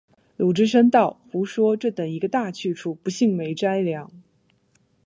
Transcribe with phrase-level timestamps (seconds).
[0.55, 4.11] 智深道：“胡说，这等一个大去处，不信没斋粮。